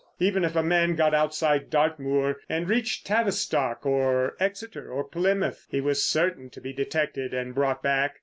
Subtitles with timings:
[0.17, 5.79] Even if a man got outside Dartmoor and reached Tavistock or Exeter or Plymouth he
[5.79, 8.15] was certain to be detected and brought back.